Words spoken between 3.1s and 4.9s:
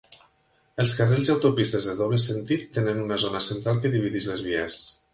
zona central que divideix les vies.